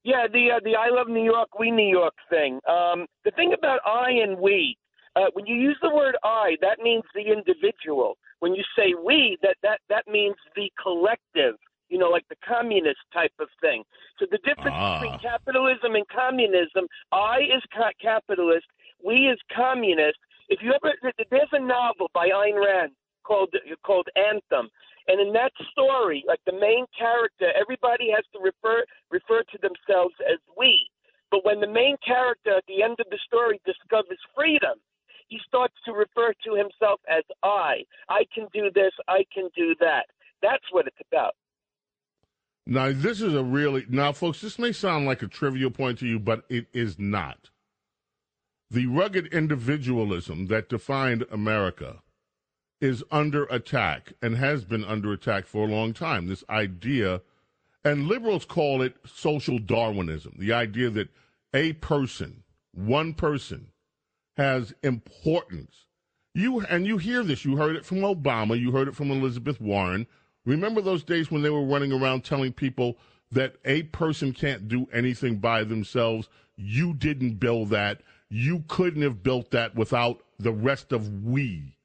[0.02, 2.60] Yeah, the uh, the I love New York, we New York thing.
[2.66, 4.78] Um, the thing about I and we,
[5.14, 8.16] uh, when you use the word I, that means the individual.
[8.46, 11.56] When you say we, that that that means the collective.
[11.88, 13.82] You know, like the communist type of thing.
[14.20, 15.00] So the difference Ah.
[15.00, 18.66] between capitalism and communism, I is ca- capitalist,
[19.04, 20.18] we is communist.
[20.48, 20.94] If you ever,
[21.28, 22.92] there's a novel by Ayn Rand
[23.24, 24.70] called called Anthem,
[25.08, 30.14] and in that story, like the main character, everybody has to refer refer to themselves
[30.32, 30.88] as we.
[31.32, 34.78] But when the main character at the end of the story discovers freedom,
[35.28, 37.84] he starts to refer to himself as I.
[38.08, 38.92] I can do this.
[39.08, 40.06] I can do that.
[40.42, 41.34] That's what it's about.
[42.66, 44.40] Now, this is a really now, folks.
[44.40, 47.50] This may sound like a trivial point to you, but it is not.
[48.70, 52.02] The rugged individualism that defined America
[52.80, 56.26] is under attack and has been under attack for a long time.
[56.26, 57.22] This idea,
[57.84, 61.08] and liberals call it social Darwinism the idea that
[61.54, 63.68] a person, one person,
[64.36, 65.86] has importance.
[66.34, 67.44] You and you hear this.
[67.44, 68.58] You heard it from Obama.
[68.58, 70.06] You heard it from Elizabeth Warren.
[70.44, 72.98] Remember those days when they were running around telling people
[73.32, 76.28] that a person can't do anything by themselves?
[76.56, 78.02] You didn't build that.
[78.28, 81.76] You couldn't have built that without the rest of we.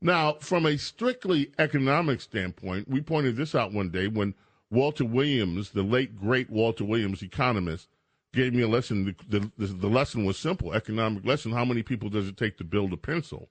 [0.00, 4.34] Now, from a strictly economic standpoint, we pointed this out one day when
[4.70, 7.88] Walter Williams, the late great Walter Williams, economist,
[8.32, 9.16] gave me a lesson.
[9.28, 11.52] The, the, the lesson was simple economic lesson.
[11.52, 13.48] How many people does it take to build a pencil?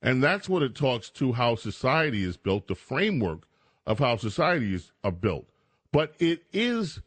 [0.00, 3.46] And that's what it talks to how society is built, the framework
[3.86, 5.46] of how societies are built.
[5.92, 7.00] But it is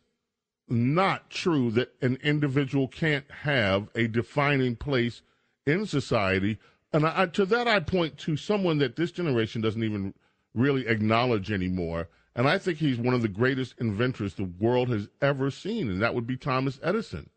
[0.67, 5.21] not true that an individual can't have a defining place
[5.65, 6.57] in society.
[6.93, 10.13] And I, to that, I point to someone that this generation doesn't even
[10.53, 12.09] really acknowledge anymore.
[12.35, 16.01] And I think he's one of the greatest inventors the world has ever seen, and
[16.01, 17.29] that would be Thomas Edison.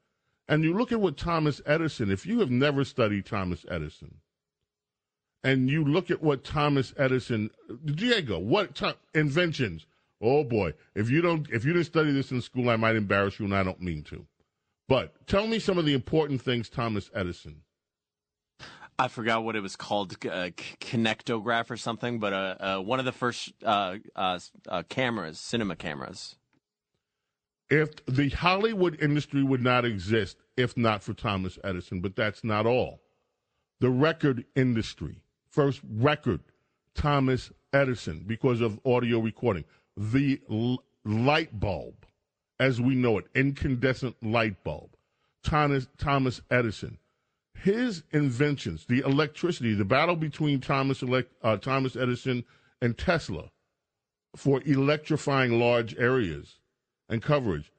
[0.46, 4.16] And you look at what Thomas Edison, if you have never studied Thomas Edison,
[5.42, 7.50] and you look at what Thomas Edison,
[7.84, 8.80] Diego, what
[9.14, 9.86] inventions?
[10.20, 13.38] Oh boy, if you don't, if you didn't study this in school, I might embarrass
[13.38, 14.26] you, and I don't mean to.
[14.86, 17.63] But tell me some of the important things Thomas Edison.
[18.98, 23.04] I forgot what it was called, uh, connectograph or something, but uh, uh, one of
[23.04, 26.36] the first uh, uh, uh, cameras, cinema cameras.
[27.70, 32.66] If the Hollywood industry would not exist if not for Thomas Edison, but that's not
[32.66, 33.00] all.
[33.80, 36.40] The record industry, first record,
[36.94, 39.64] Thomas Edison, because of audio recording.
[39.96, 42.06] The l- light bulb,
[42.60, 44.90] as we know it, incandescent light bulb,
[45.42, 46.98] Thomas, Thomas Edison.
[47.64, 52.44] His inventions, the electricity, the battle between Thomas, uh, Thomas Edison
[52.82, 53.48] and Tesla
[54.36, 56.58] for electrifying large areas
[57.08, 57.72] and coverage.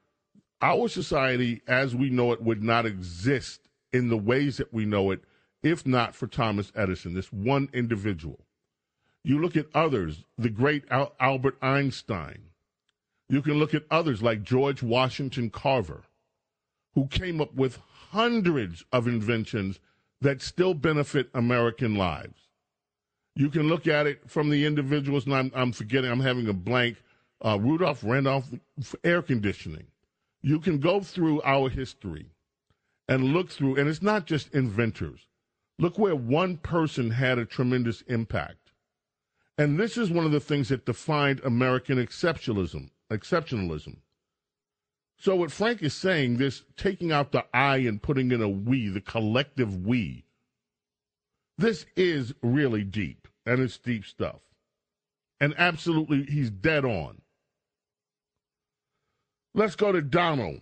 [0.59, 5.11] Our society, as we know it, would not exist in the ways that we know
[5.11, 5.21] it
[5.61, 8.39] if not for Thomas Edison, this one individual.
[9.23, 12.45] You look at others, the great Al- Albert Einstein.
[13.29, 16.05] You can look at others like George Washington Carver,
[16.95, 17.77] who came up with
[18.15, 19.77] hundreds of inventions
[20.21, 22.47] that still benefit American lives.
[23.35, 26.53] You can look at it from the individuals, and I'm, I'm forgetting, I'm having a
[26.53, 26.95] blank.
[27.43, 28.45] Uh, Rudolph Randolph
[29.03, 29.87] air conditioning.
[30.41, 32.27] You can go through our history
[33.09, 35.27] and look through, and it's not just inventors.
[35.77, 38.71] Look where one person had a tremendous impact.
[39.57, 42.91] And this is one of the things that defined American exceptionalism.
[43.11, 43.97] Exceptionalism.
[45.17, 48.89] So what Frank is saying, this taking out the I and putting in a we,
[48.89, 50.25] the collective we,
[51.57, 54.41] this is really deep, and it's deep stuff.
[55.39, 57.21] And absolutely, he's dead on.
[59.53, 60.59] Let's go to Donald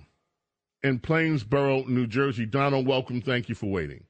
[0.83, 2.45] in Plainsboro, New Jersey.
[2.45, 3.21] Donald, welcome.
[3.21, 4.03] Thank you for waiting.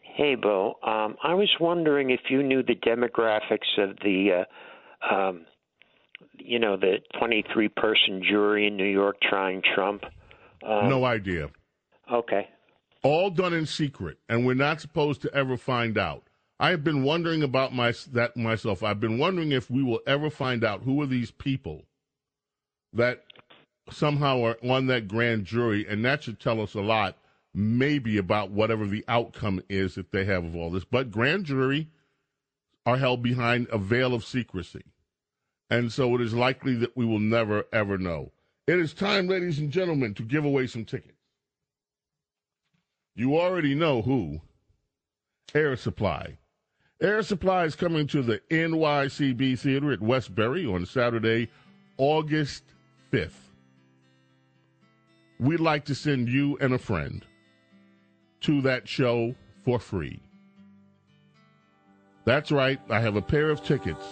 [0.00, 0.78] Hey, Bo.
[0.86, 4.44] Um, I was wondering if you knew the demographics of the,
[5.10, 5.46] uh, um,
[6.44, 10.04] you know, the 23 person jury in New York trying Trump.
[10.66, 11.50] Um, no idea.
[12.12, 12.48] Okay.
[13.02, 16.24] all done in secret, and we're not supposed to ever find out.
[16.60, 18.82] I have been wondering about my, that myself.
[18.82, 21.84] I've been wondering if we will ever find out who are these people
[22.92, 23.24] that
[23.90, 27.16] somehow are on that grand jury, and that should tell us a lot,
[27.54, 30.84] maybe about whatever the outcome is that they have of all this.
[30.84, 31.88] But grand jury
[32.84, 34.84] are held behind a veil of secrecy,
[35.70, 38.32] and so it is likely that we will never ever know.
[38.66, 41.14] It is time, ladies and gentlemen, to give away some tickets.
[43.14, 44.40] You already know who.
[45.54, 46.36] Air Supply.
[47.00, 51.48] Air Supply is coming to the NYCB Theater at Westbury on Saturday,
[51.96, 52.64] August
[53.12, 53.30] 5th.
[55.40, 57.24] We'd like to send you and a friend
[58.42, 60.20] to that show for free.
[62.24, 64.04] That's right, I have a pair of tickets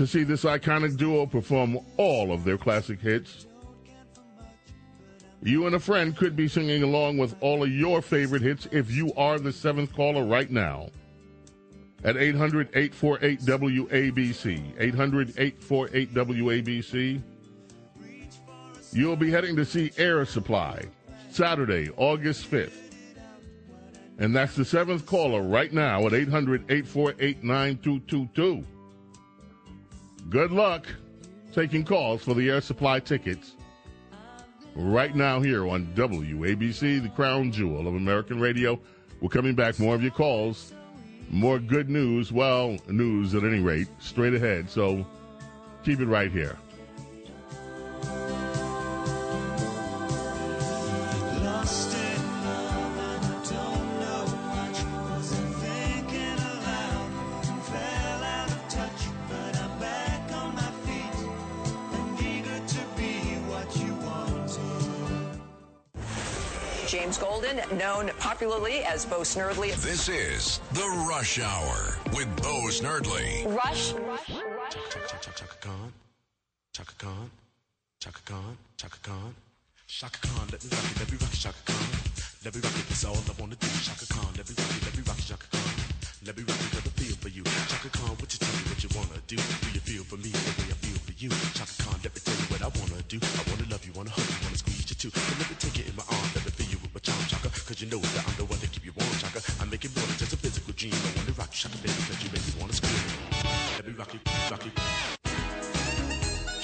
[0.00, 3.46] to see this iconic duo perform all of their classic hits.
[5.42, 8.90] You and a friend could be singing along with all of your favorite hits if
[8.90, 10.88] you are the seventh caller right now
[12.02, 14.72] at 800 848 WABC.
[14.78, 17.22] 800 848 WABC.
[18.94, 20.82] You'll be heading to see Air Supply
[21.28, 22.94] Saturday, August 5th.
[24.16, 28.64] And that's the seventh caller right now at 800 848 9222.
[30.30, 30.86] Good luck
[31.52, 33.56] taking calls for the Air Supply tickets
[34.76, 38.78] right now here on WABC, the crown jewel of American radio.
[39.20, 39.80] We're coming back.
[39.80, 40.72] More of your calls,
[41.30, 42.30] more good news.
[42.30, 44.70] Well, news at any rate, straight ahead.
[44.70, 45.04] So
[45.84, 46.56] keep it right here.
[67.60, 69.74] James known popularly as Bo Snerdley.
[69.76, 73.44] This is The Rush Hour with Bo Snerdley.
[73.56, 73.92] Rush.
[74.72, 75.92] Chaka Khan,
[76.72, 77.30] Chaka Khan,
[78.00, 79.34] Chaka Khan, Chaka Khan,
[79.86, 81.76] Chaka Khan, let me rock it, let me rock it, Chaka Khan.
[82.44, 83.66] Let me rock it, that's all I wanna do.
[83.82, 85.60] Chaka Khan, let me rock it, let me rock it, Chaka Khan.
[86.24, 87.42] Let me rock it, got the feel for you.
[87.44, 89.36] Chaka Khan, what you tell me what you wanna do?
[89.36, 90.30] Do you feel for me
[91.22, 91.28] you?
[91.52, 93.18] Chaka Khan, let me tell you what I wanna do.
[93.20, 95.10] I wanna love you, wanna hug you, wanna squeeze you too.
[95.10, 97.20] So let me take it in my arms, let me feel you with my charm,
[97.28, 97.48] Chaka.
[97.48, 99.40] Cause you know that I'm the one to keep you warm, Chaka.
[99.60, 100.96] I make it more than just a physical dream.
[100.96, 103.04] I wanna rock you, Chaka, baby, cause you make me wanna scream.
[103.76, 104.72] Let me rock you, rock you.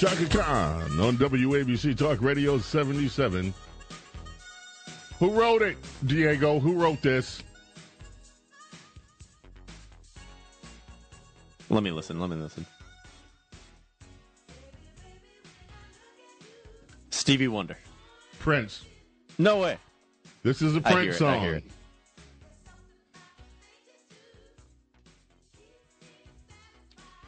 [0.00, 3.52] Chaka Khan on WABC Talk Radio 77.
[5.18, 6.60] Who wrote it, Diego?
[6.60, 7.42] Who wrote this?
[11.68, 12.20] Let me listen.
[12.20, 12.66] Let me listen.
[17.16, 17.76] Stevie Wonder.
[18.38, 18.84] Prince.
[19.38, 19.78] No way.
[20.42, 21.34] This is a I hear Prince it, song.
[21.34, 21.64] I hear it.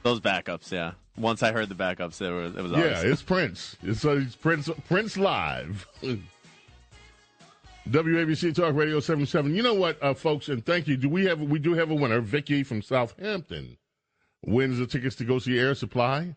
[0.03, 0.93] Those backups, yeah.
[1.17, 3.77] Once I heard the backups, it was it was Yeah, it's Prince.
[3.83, 4.71] It's, uh, it's Prince.
[4.87, 5.87] Prince live.
[7.91, 9.55] WABC Talk Radio 77.
[9.55, 10.97] You know what, uh, folks, and thank you.
[10.97, 12.21] Do we have we do have a winner?
[12.21, 13.79] Vicky from Southampton
[14.45, 16.37] wins the tickets to go see Air Supply.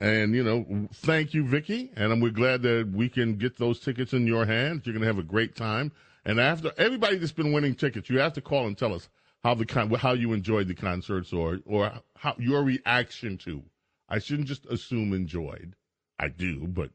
[0.00, 1.92] And you know, thank you, Vicky.
[1.94, 4.86] And we're glad that we can get those tickets in your hands.
[4.86, 5.92] You're going to have a great time.
[6.24, 9.08] And after everybody that's been winning tickets, you have to call and tell us
[9.42, 13.62] how the con- how you enjoyed the concerts or or how your reaction to.
[14.08, 15.76] I shouldn't just assume enjoyed.
[16.18, 16.90] I do, but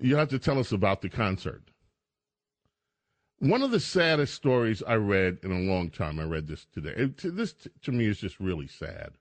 [0.00, 1.62] you have to tell us about the concert.
[3.38, 6.18] One of the saddest stories I read in a long time.
[6.18, 6.92] I read this today.
[6.96, 9.12] It, this to me is just really sad.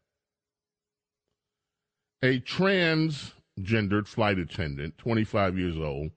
[2.21, 6.11] A transgendered flight attendant, 25 years old,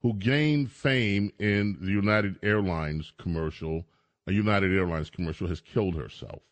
[0.00, 3.86] who gained fame in the United Airlines commercial,
[4.26, 6.42] a United Airlines commercial, has killed herself.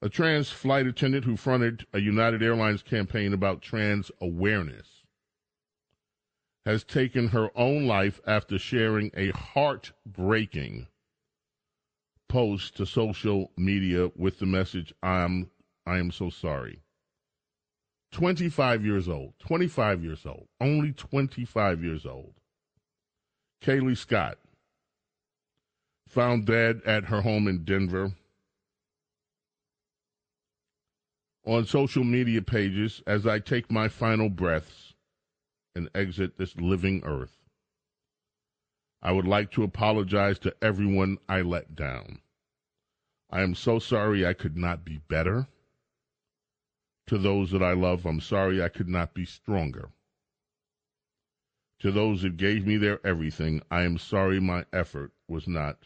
[0.00, 5.04] A trans flight attendant who fronted a United Airlines campaign about trans awareness
[6.64, 10.86] has taken her own life after sharing a heartbreaking
[12.28, 15.50] post to social media with the message I'm
[15.88, 16.82] I am so sorry.
[18.12, 22.34] 25 years old, 25 years old, only 25 years old.
[23.62, 24.36] Kayleigh Scott
[26.06, 28.12] found dead at her home in Denver.
[31.46, 34.92] On social media pages, as I take my final breaths
[35.74, 37.38] and exit this living earth,
[39.00, 42.20] I would like to apologize to everyone I let down.
[43.30, 45.48] I am so sorry I could not be better.
[47.08, 49.88] To those that I love, I'm sorry I could not be stronger.
[51.80, 55.78] To those that gave me their everything, I am sorry my effort was not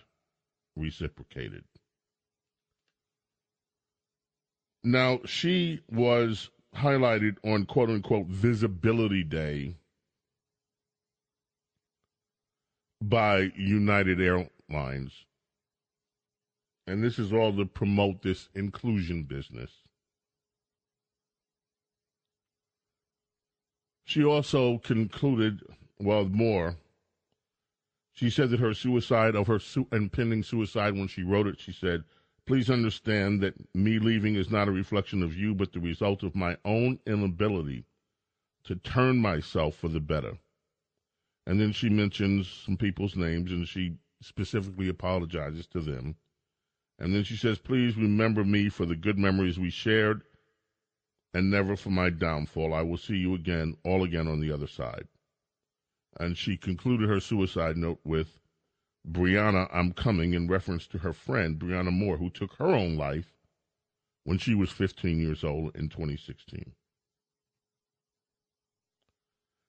[0.74, 1.64] reciprocated.
[4.82, 9.76] Now, she was highlighted on quote unquote Visibility Day
[13.00, 15.24] by United Airlines.
[16.88, 19.70] And this is all to promote this inclusion business.
[24.04, 25.62] She also concluded,
[25.98, 26.76] well, more.
[28.12, 31.72] She said that her suicide, of her su- impending suicide, when she wrote it, she
[31.72, 32.04] said,
[32.44, 36.34] Please understand that me leaving is not a reflection of you, but the result of
[36.34, 37.84] my own inability
[38.64, 40.38] to turn myself for the better.
[41.46, 46.16] And then she mentions some people's names and she specifically apologizes to them.
[46.98, 50.22] And then she says, Please remember me for the good memories we shared
[51.34, 52.74] and never for my downfall.
[52.74, 55.08] I will see you again, all again on the other side.
[56.20, 58.38] And she concluded her suicide note with,
[59.10, 63.34] Brianna, I'm coming, in reference to her friend, Brianna Moore, who took her own life
[64.24, 66.72] when she was 15 years old in 2016.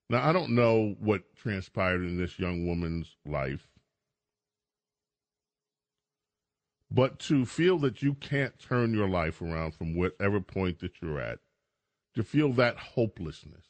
[0.09, 3.67] Now, I don't know what transpired in this young woman's life,
[6.91, 11.19] but to feel that you can't turn your life around from whatever point that you're
[11.19, 11.39] at,
[12.15, 13.65] to feel that hopelessness,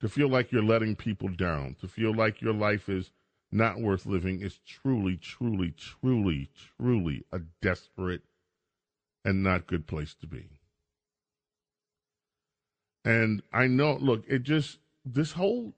[0.00, 3.10] to feel like you're letting people down, to feel like your life is
[3.52, 8.22] not worth living is truly, truly, truly, truly a desperate
[9.24, 10.48] and not good place to be.
[13.04, 15.74] And I know, look, it just, this whole,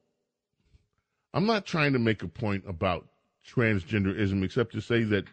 [1.34, 3.06] I'm not trying to make a point about
[3.46, 5.24] transgenderism except to say that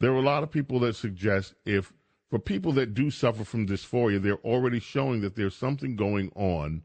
[0.00, 1.92] there are a lot of people that suggest if,
[2.30, 6.82] for people that do suffer from dysphoria, they're already showing that there's something going on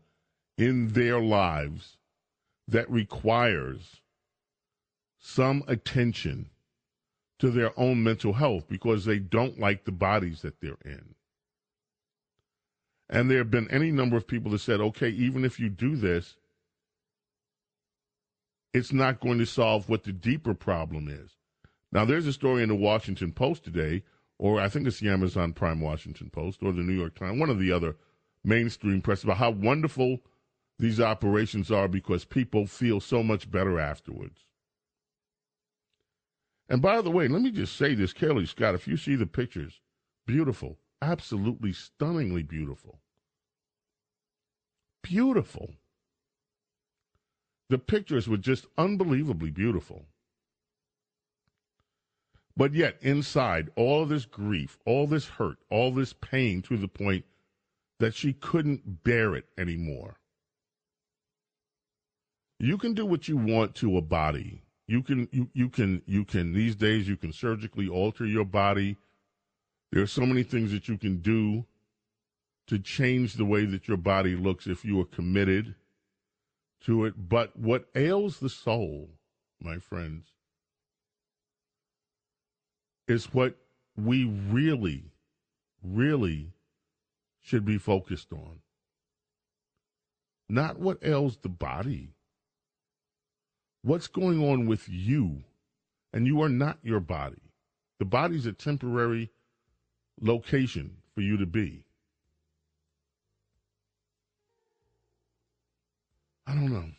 [0.58, 1.98] in their lives
[2.68, 4.02] that requires
[5.20, 6.50] some attention
[7.40, 11.16] to their own mental health because they don't like the bodies that they're in.
[13.10, 15.96] And there have been any number of people that said, okay, even if you do
[15.96, 16.38] this,
[18.74, 21.32] it's not going to solve what the deeper problem is.
[21.92, 24.04] Now, there's a story in the Washington Post today,
[24.42, 27.52] or I think it's the Amazon Prime Washington Post, or the New York Times, one
[27.52, 27.96] of the other
[28.44, 30.20] mainstream press, about how wonderful
[30.80, 34.40] these operations are because people feel so much better afterwards.
[36.68, 39.28] And by the way, let me just say this, Kelly Scott, if you see the
[39.28, 39.80] pictures,
[40.26, 43.00] beautiful, absolutely stunningly beautiful.
[45.04, 45.76] Beautiful.
[47.70, 50.08] The pictures were just unbelievably beautiful.
[52.62, 57.26] But yet, inside, all this grief, all this hurt, all this pain to the point
[58.00, 60.20] that she couldn't bear it anymore.
[62.60, 66.26] You can do what you want to a body you can you, you can you
[66.26, 68.98] can these days you can surgically alter your body.
[69.92, 71.66] There are so many things that you can do
[72.68, 75.76] to change the way that your body looks if you are committed
[76.82, 77.30] to it.
[77.30, 79.10] But what ails the soul,
[79.62, 80.26] my friends,
[83.12, 83.56] is what
[83.96, 85.04] we really,
[85.84, 86.54] really
[87.42, 88.60] should be focused on.
[90.50, 92.14] Not what ails the body
[93.84, 95.44] what's going on with you,
[96.14, 97.42] and you are not your body.
[98.00, 99.32] The body's a temporary
[100.20, 101.84] location for you to be.
[106.46, 106.90] I don't know.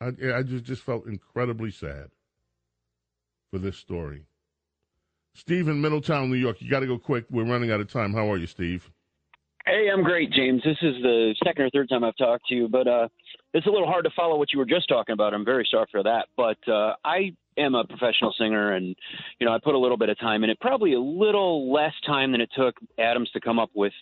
[0.00, 2.10] I, I just, just felt incredibly sad
[3.50, 4.24] for this story.
[5.34, 6.56] Steve in Middletown, New York.
[6.60, 7.24] You got to go quick.
[7.30, 8.12] We're running out of time.
[8.12, 8.90] How are you, Steve?
[9.66, 10.62] Hey, I'm great, James.
[10.64, 13.08] This is the second or third time I've talked to you, but uh,
[13.52, 15.34] it's a little hard to follow what you were just talking about.
[15.34, 16.26] I'm very sorry for that.
[16.36, 18.96] But uh, I am a professional singer, and
[19.38, 20.58] you know I put a little bit of time in it.
[20.60, 23.92] Probably a little less time than it took Adams to come up with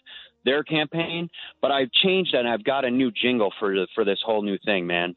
[0.44, 1.28] their campaign.
[1.60, 4.58] But I've changed that, and I've got a new jingle for for this whole new
[4.64, 5.16] thing, man.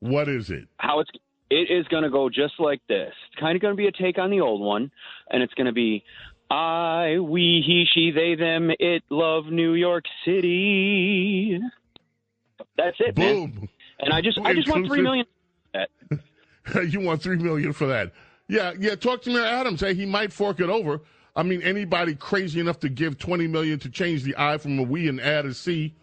[0.00, 0.68] What is it?
[0.76, 1.10] How it's
[1.50, 3.12] it is going to go just like this.
[3.28, 4.90] It's kind of going to be a take on the old one,
[5.30, 6.04] and it's going to be
[6.50, 11.58] I, we, he, she, they, them, it, love New York City.
[12.76, 13.54] That's it, Boom.
[13.54, 13.68] man.
[13.98, 15.26] And I just, I just want three million.
[16.88, 18.12] you want three million for that?
[18.48, 18.94] Yeah, yeah.
[18.94, 19.80] Talk to Mayor Adams.
[19.80, 21.00] Hey, he might fork it over.
[21.34, 24.82] I mean, anybody crazy enough to give twenty million to change the I from a
[24.82, 25.94] we and add a C,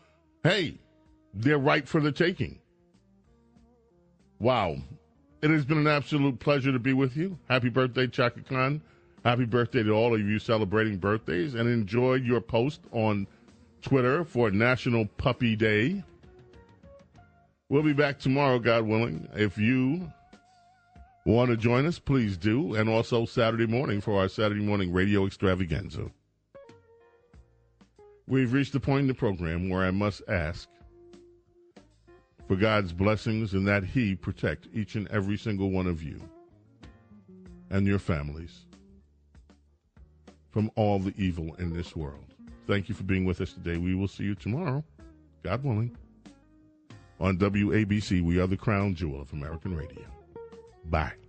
[0.44, 0.80] hey,
[1.34, 2.60] they're right for the taking.
[4.40, 4.78] Wow,
[5.44, 7.38] it has been an absolute pleasure to be with you.
[7.48, 8.82] Happy birthday, Chaka Khan.
[9.24, 13.28] Happy birthday to all of you celebrating birthdays, and enjoy your post on
[13.82, 16.04] Twitter for National Puppy Day
[17.74, 19.28] We'll be back tomorrow, God willing.
[19.34, 20.08] If you
[21.26, 22.76] want to join us, please do.
[22.76, 26.12] And also Saturday morning for our Saturday morning radio extravaganza.
[28.28, 30.70] We've reached the point in the program where I must ask
[32.48, 36.20] for God's blessings and that He protect each and every single one of you
[37.70, 38.66] and your families
[40.52, 42.26] from all the evil in this world.
[42.68, 43.78] Thank you for being with us today.
[43.78, 44.84] We will see you tomorrow,
[45.44, 45.98] God willing,
[47.20, 48.22] on WABC.
[48.22, 50.06] We are the crown jewel of American radio.
[50.86, 51.23] Bye.